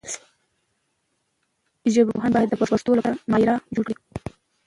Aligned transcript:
ژبپوهان 1.93 2.31
باید 2.33 2.49
د 2.51 2.55
پښتو 2.61 2.91
لپاره 2.97 3.21
معیار 3.31 3.59
جوړ 3.75 3.83
کړي. 3.97 4.03